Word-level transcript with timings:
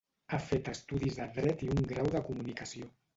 Ha 0.35 0.37
fet 0.45 0.69
estudis 0.71 1.19
de 1.19 1.27
dret 1.35 1.61
i 1.65 1.69
un 1.75 1.85
grau 1.91 2.09
de 2.17 2.23
comunicació. 2.31 2.89